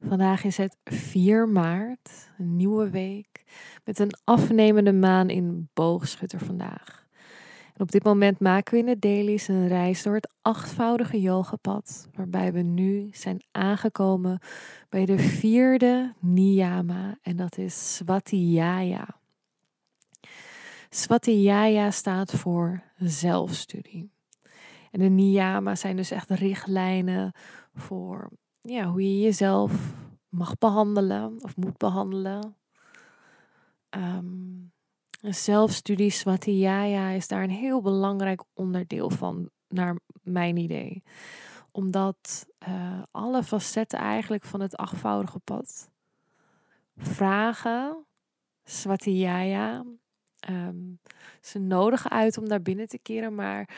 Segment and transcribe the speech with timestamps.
[0.00, 3.44] Vandaag is het 4 maart, een nieuwe week,
[3.84, 7.06] met een afnemende maan in boogschutter vandaag.
[7.76, 12.52] Op dit moment maken we in de dailies een reis door het achtvoudige yogapad, waarbij
[12.52, 14.40] we nu zijn aangekomen
[14.88, 19.06] bij de vierde niyama, en dat is Svatiyaya.
[20.88, 24.10] Svatiyaya staat voor zelfstudie.
[24.90, 27.32] En de niyama's zijn dus echt richtlijnen
[27.74, 28.30] voor
[28.68, 29.94] ja, hoe je jezelf
[30.28, 32.56] mag behandelen of moet behandelen.
[33.90, 34.72] Um,
[35.20, 41.02] zelfstudie Svatiyaya is daar een heel belangrijk onderdeel van, naar mijn idee.
[41.70, 45.90] Omdat uh, alle facetten eigenlijk van het achtvoudige pad
[46.96, 48.06] vragen
[48.64, 49.84] Svatiyaya.
[50.50, 51.00] Um,
[51.40, 53.68] ze nodigen uit om daar binnen te keren, maar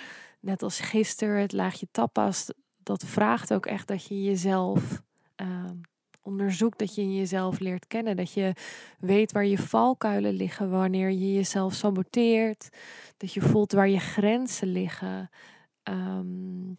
[0.40, 2.52] net als gisteren het laagje tapas,
[2.90, 5.02] dat vraagt ook echt dat je jezelf
[5.42, 5.70] uh,
[6.22, 8.52] onderzoekt, dat je jezelf leert kennen, dat je
[8.98, 12.68] weet waar je valkuilen liggen wanneer je jezelf saboteert,
[13.16, 15.30] dat je voelt waar je grenzen liggen.
[15.82, 16.78] Um,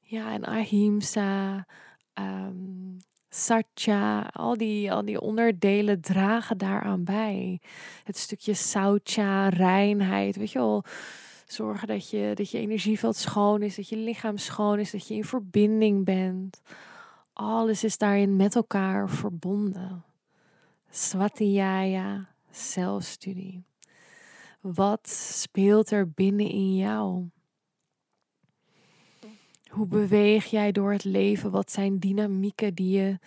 [0.00, 1.66] ja, en ahimsa,
[2.14, 2.96] um,
[3.28, 7.60] satya, al die, al die onderdelen dragen daaraan bij.
[8.04, 10.84] Het stukje saucha, reinheid, weet je wel
[11.48, 15.14] Zorgen dat je, dat je energieveld schoon is, dat je lichaam schoon is, dat je
[15.14, 16.60] in verbinding bent.
[17.32, 20.04] Alles is daarin met elkaar verbonden.
[20.90, 23.64] Svatiyaya, zelfstudie.
[24.60, 27.28] Wat speelt er binnen in jou?
[29.68, 31.50] Hoe beweeg jij door het leven?
[31.50, 33.18] Wat zijn dynamieken die je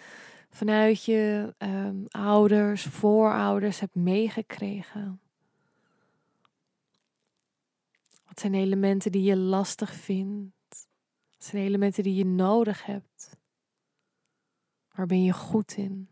[0.50, 5.20] vanuit je um, ouders, voorouders hebt meegekregen?
[8.32, 10.88] Wat zijn elementen die je lastig vindt?
[11.32, 13.38] Wat zijn elementen die je nodig hebt?
[14.92, 16.10] Waar ben je goed in?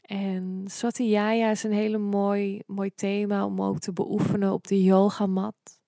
[0.00, 5.80] En Svatiyaya is een hele mooi, mooi thema om ook te beoefenen op de yogamat.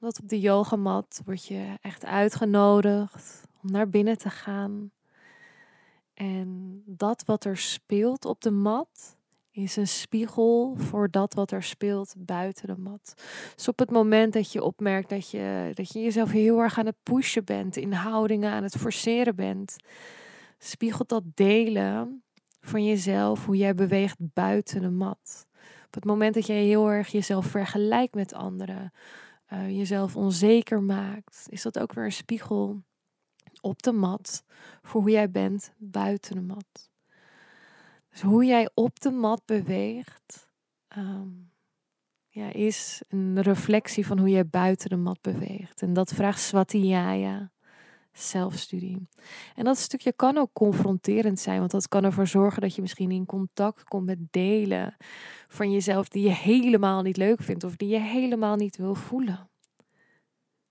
[0.00, 4.90] Omdat op de yogamat word je echt uitgenodigd om naar binnen te gaan.
[6.14, 9.18] En dat wat er speelt op de mat,
[9.50, 13.14] is een spiegel voor dat wat er speelt buiten de mat.
[13.54, 16.86] Dus op het moment dat je opmerkt dat je, dat je jezelf heel erg aan
[16.86, 19.76] het pushen bent, in houdingen aan het forceren bent,
[20.58, 22.22] spiegelt dat delen
[22.60, 25.46] van jezelf, hoe jij beweegt buiten de mat.
[25.86, 28.92] Op het moment dat jij heel erg jezelf vergelijkt met anderen,
[29.52, 32.82] uh, jezelf onzeker maakt, is dat ook weer een spiegel
[33.60, 34.44] op de mat
[34.82, 36.90] voor hoe jij bent buiten de mat.
[38.10, 40.50] Dus hoe jij op de mat beweegt,
[40.96, 41.50] um,
[42.28, 45.82] ja, is een reflectie van hoe jij buiten de mat beweegt.
[45.82, 47.52] En dat vraagt Svatiyaya,
[48.12, 49.08] zelfstudie.
[49.54, 53.10] En dat stukje kan ook confronterend zijn, want dat kan ervoor zorgen dat je misschien
[53.10, 54.96] in contact komt met delen
[55.48, 59.48] van jezelf die je helemaal niet leuk vindt of die je helemaal niet wil voelen.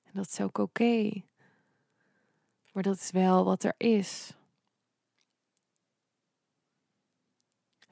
[0.04, 1.12] En dat is ook oké.
[2.74, 4.38] Maar dat is wel wat er is.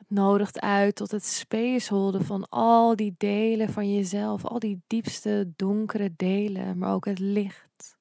[0.07, 5.53] Nodigt uit tot het space holden van al die delen van jezelf, al die diepste
[5.55, 7.97] donkere delen, maar ook het licht.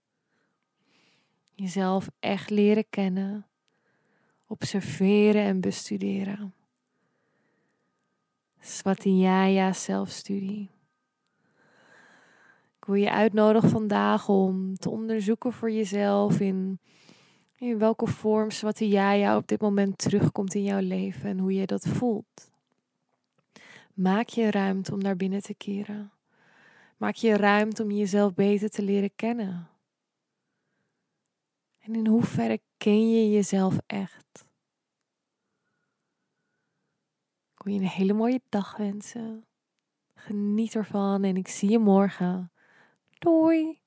[1.54, 3.46] Jezelf echt leren kennen,
[4.46, 6.54] observeren en bestuderen.
[8.60, 10.70] Svatiyaya zelfstudie.
[12.78, 16.78] Ik wil je uitnodigen vandaag om te onderzoeken voor jezelf in
[17.58, 21.86] in welke vorm Svatiyaya op dit moment terugkomt in jouw leven en hoe je dat
[21.88, 22.50] voelt.
[23.94, 26.12] Maak je ruimte om naar binnen te keren.
[26.96, 29.68] Maak je ruimte om jezelf beter te leren kennen.
[31.78, 34.46] En in hoeverre ken je jezelf echt?
[37.54, 39.44] Ik wil je een hele mooie dag wensen.
[40.14, 42.52] Geniet ervan en ik zie je morgen.
[43.18, 43.80] Doei!